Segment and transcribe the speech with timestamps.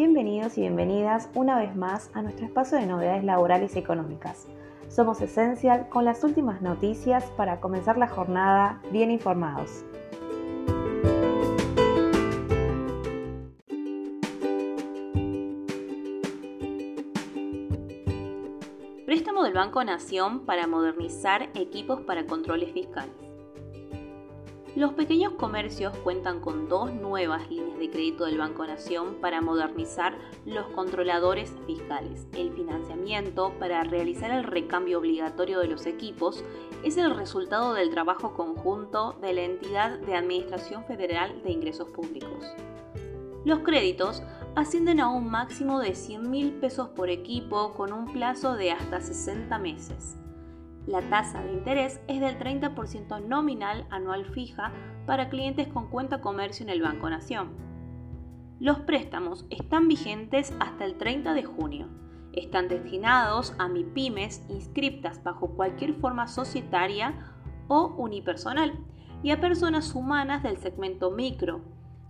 [0.00, 4.46] bienvenidos y bienvenidas una vez más a nuestro espacio de novedades laborales y económicas.
[4.88, 9.84] Somos Esencial con las últimas noticias para comenzar la jornada bien informados.
[19.04, 23.29] Préstamo del Banco Nación para modernizar equipos para controles fiscales.
[24.76, 30.16] Los pequeños comercios cuentan con dos nuevas líneas de crédito del Banco Nación para modernizar
[30.46, 32.28] los controladores fiscales.
[32.34, 36.44] El financiamiento para realizar el recambio obligatorio de los equipos
[36.84, 42.44] es el resultado del trabajo conjunto de la entidad de Administración Federal de Ingresos Públicos.
[43.44, 44.22] Los créditos
[44.54, 49.00] ascienden a un máximo de 100 mil pesos por equipo con un plazo de hasta
[49.00, 50.16] 60 meses.
[50.86, 54.72] La tasa de interés es del 30% nominal anual fija
[55.06, 57.50] para clientes con cuenta comercio en el Banco Nación.
[58.60, 61.88] Los préstamos están vigentes hasta el 30 de junio.
[62.32, 67.14] Están destinados a MIPIMES inscriptas bajo cualquier forma societaria
[67.68, 68.78] o unipersonal
[69.22, 71.60] y a personas humanas del segmento micro,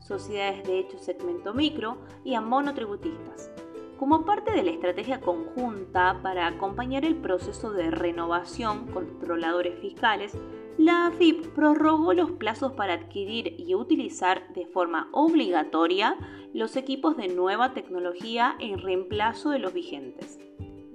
[0.00, 3.50] sociedades de hecho segmento micro y a monotributistas.
[3.98, 10.38] Como parte de la estrategia conjunta para acompañar el proceso de renovación controladores fiscales,
[10.78, 16.16] la AFIP prorrogó los plazos para adquirir y utilizar de forma obligatoria
[16.54, 20.38] los equipos de nueva tecnología en reemplazo de los vigentes.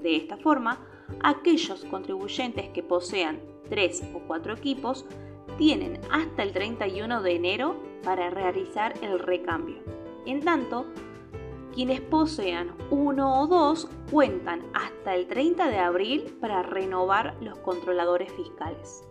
[0.00, 0.86] De esta forma,
[1.24, 5.06] aquellos contribuyentes que posean tres o cuatro equipos
[5.58, 9.82] tienen hasta el 31 de enero para realizar el recambio.
[10.24, 10.86] En tanto,
[11.72, 18.32] quienes posean uno o dos cuentan hasta el 30 de abril para renovar los controladores
[18.32, 19.02] fiscales.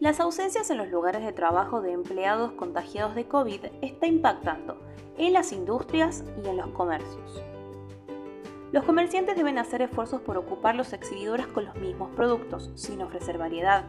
[0.00, 4.76] Las ausencias en los lugares de trabajo de empleados contagiados de COVID está impactando
[5.16, 7.42] en las industrias y en los comercios.
[8.74, 13.38] Los comerciantes deben hacer esfuerzos por ocupar los exhibidores con los mismos productos, sin ofrecer
[13.38, 13.84] variedad.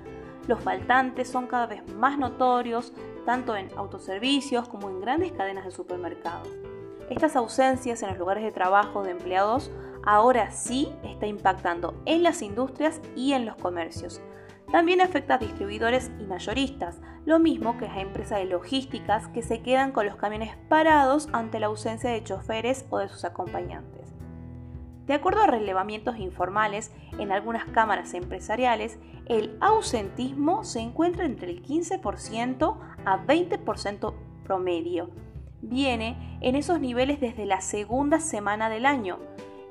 [0.48, 2.94] Los faltantes son cada vez más notorios,
[3.26, 6.44] tanto en autoservicios como en grandes cadenas de supermercado.
[7.10, 9.72] Estas ausencias en los lugares de trabajo de empleados
[10.04, 14.22] ahora sí está impactando en las industrias y en los comercios.
[14.72, 19.64] También afecta a distribuidores y mayoristas, lo mismo que a empresas de logísticas que se
[19.64, 23.95] quedan con los camiones parados ante la ausencia de choferes o de sus acompañantes.
[25.08, 31.64] De acuerdo a relevamientos informales en algunas cámaras empresariales, el ausentismo se encuentra entre el
[31.64, 35.12] 15% a 20% promedio.
[35.62, 39.20] Viene en esos niveles desde la segunda semana del año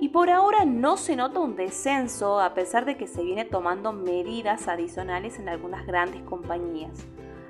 [0.01, 3.93] y por ahora no se nota un descenso a pesar de que se viene tomando
[3.93, 7.07] medidas adicionales en algunas grandes compañías.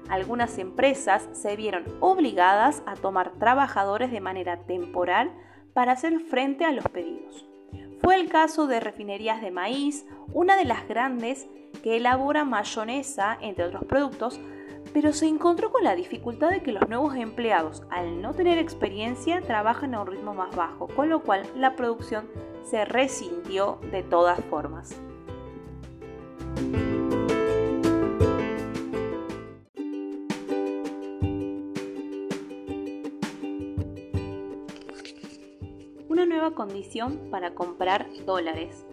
[0.08, 5.32] Algunas empresas se vieron obligadas a tomar trabajadores de manera temporal
[5.72, 7.46] para hacer frente a los pedidos.
[8.04, 10.04] Fue el caso de Refinerías de Maíz,
[10.34, 11.48] una de las grandes
[11.82, 14.38] que elabora mayonesa, entre otros productos,
[14.92, 19.41] pero se encontró con la dificultad de que los nuevos empleados, al no tener experiencia,
[19.41, 22.28] trabajan a un ritmo más bajo, con lo cual la producción
[22.62, 25.00] se resintió de todas formas.
[36.26, 38.86] Nueva condición para comprar dólares.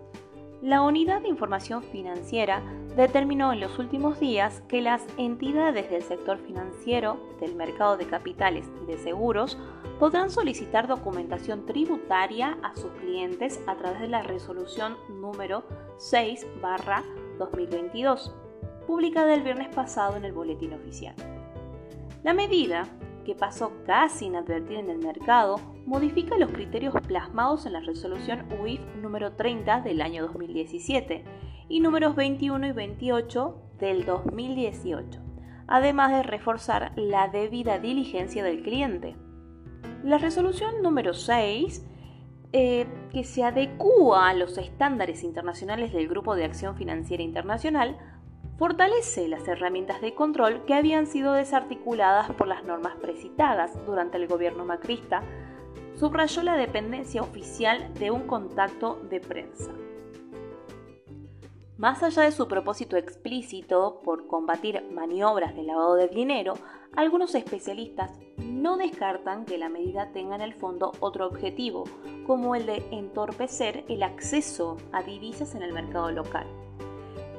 [0.62, 2.62] La Unidad de Información Financiera
[2.96, 8.70] determinó en los últimos días que las entidades del sector financiero, del mercado de capitales
[8.84, 9.58] y de seguros
[10.00, 15.64] podrán solicitar documentación tributaria a sus clientes a través de la resolución número
[15.98, 18.32] 6-2022,
[18.86, 21.16] publicada el viernes pasado en el Boletín Oficial.
[22.24, 22.88] La medida
[23.24, 28.82] que pasó casi inadvertida en el mercado, modifica los criterios plasmados en la resolución UIF
[29.02, 31.24] número 30 del año 2017
[31.70, 35.20] y números 21 y 28 del 2018,
[35.68, 39.16] además de reforzar la debida diligencia del cliente.
[40.04, 41.86] La resolución número 6
[42.54, 47.98] eh, que se adecúa a los estándares internacionales del Grupo de Acción Financiera Internacional,
[48.62, 54.28] fortalece las herramientas de control que habían sido desarticuladas por las normas precitadas durante el
[54.28, 55.24] gobierno macrista,
[55.96, 59.72] subrayó la dependencia oficial de un contacto de prensa.
[61.78, 66.54] Más allá de su propósito explícito por combatir maniobras de lavado de dinero,
[66.96, 71.86] algunos especialistas no descartan que la medida tenga en el fondo otro objetivo,
[72.28, 76.46] como el de entorpecer el acceso a divisas en el mercado local.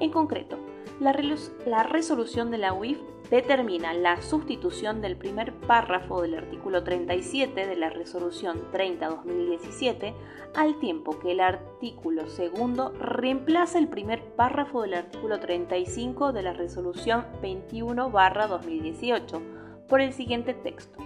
[0.01, 0.59] En concreto,
[1.01, 2.99] la, resolución de la UIF
[3.31, 10.15] determina la sustitución del primer párrafo del artículo 37 de la resolución 30-2017
[10.55, 16.53] al tiempo que el artículo segundo reemplaza el primer párrafo del artículo 35 de la
[16.53, 20.99] resolución 21-2018 por el siguiente texto.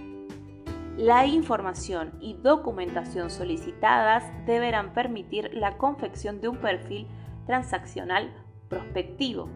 [0.97, 7.07] La información y documentación solicitadas deberán permitir la confección de un perfil
[7.45, 8.33] transaccional
[8.67, 9.49] prospectivo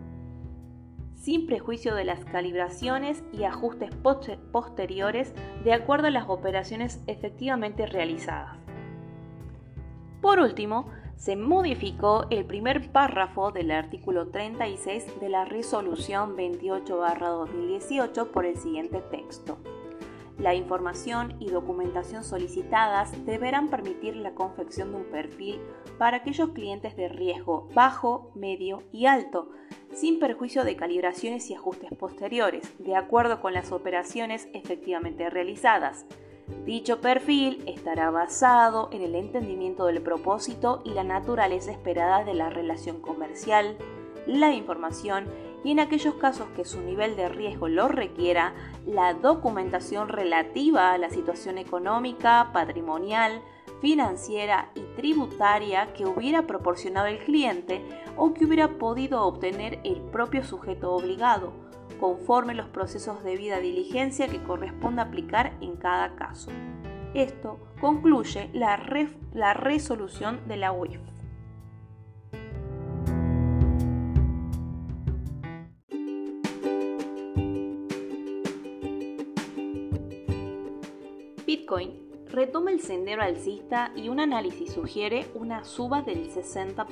[1.22, 3.92] sin prejuicio de las calibraciones y ajustes
[4.52, 5.34] posteriores
[5.64, 8.58] de acuerdo a las operaciones efectivamente realizadas.
[10.20, 18.48] Por último, se modificó el primer párrafo del artículo 36 de la resolución 28-2018 por
[18.48, 19.60] el siguiente texto.
[20.40, 25.60] La información y documentación solicitadas deberán permitir la confección de un perfil
[26.00, 29.50] para aquellos clientes de riesgo bajo, medio y alto,
[29.94, 36.06] sin perjuicio de calibraciones y ajustes posteriores, de acuerdo con las operaciones efectivamente realizadas.
[36.66, 42.50] Dicho perfil estará basado en el entendimiento del propósito y la naturaleza esperada de la
[42.50, 43.78] relación comercial,
[44.28, 45.26] la información
[45.64, 48.54] y en aquellos casos que su nivel de riesgo lo requiera,
[48.86, 53.42] la documentación relativa a la situación económica, patrimonial,
[53.82, 57.84] financiera y tributaria que hubiera proporcionado el cliente
[58.16, 61.52] o que hubiera podido obtener el propio sujeto obligado,
[62.00, 66.52] conforme los procesos de vida diligencia que corresponde aplicar en cada caso.
[67.14, 68.80] Esto concluye la,
[69.34, 71.02] la resolución de la UIF.
[81.46, 86.88] Bitcoin retoma el sendero alcista y un análisis sugiere una suba del 60%.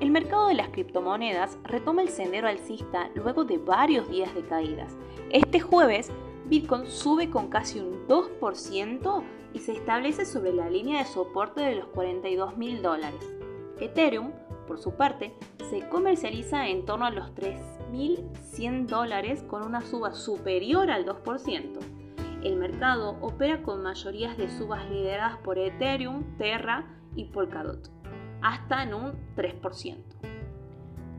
[0.00, 4.96] El mercado de las criptomonedas retoma el sendero alcista luego de varios días de caídas.
[5.30, 6.10] Este jueves,
[6.46, 9.22] Bitcoin sube con casi un 2%
[9.54, 13.34] y se establece sobre la línea de soporte de los 42 mil dólares.
[13.80, 14.32] Ethereum,
[14.66, 15.34] por su parte,
[15.70, 21.97] se comercializa en torno a los 3.100 dólares con una suba superior al 2%.
[22.42, 26.86] El mercado opera con mayorías de subas lideradas por Ethereum, Terra
[27.16, 27.90] y Polkadot,
[28.42, 29.96] hasta en un 3%.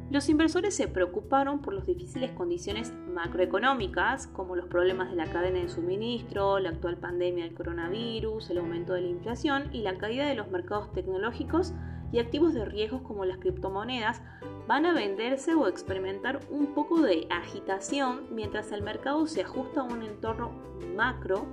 [0.10, 5.60] Los inversores se preocuparon por las difíciles condiciones macroeconómicas, como los problemas de la cadena
[5.60, 10.26] de suministro, la actual pandemia del coronavirus, el aumento de la inflación y la caída
[10.26, 11.74] de los mercados tecnológicos
[12.12, 14.24] y activos de riesgos como las criptomonedas
[14.70, 19.84] van a venderse o experimentar un poco de agitación mientras el mercado se ajusta a
[19.84, 20.52] un entorno
[20.96, 21.48] macro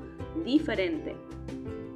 [0.44, 1.16] diferente.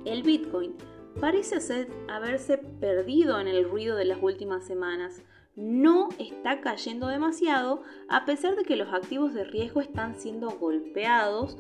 [0.06, 0.76] El Bitcoin
[1.20, 5.22] parece haberse perdido en el ruido de las últimas semanas.
[5.56, 11.58] No está cayendo demasiado a pesar de que los activos de riesgo están siendo golpeados,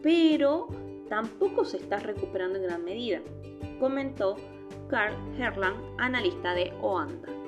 [0.00, 0.68] pero
[1.08, 3.20] tampoco se está recuperando en gran medida,
[3.80, 4.36] comentó
[4.88, 7.41] Carl Herland, analista de Oanda.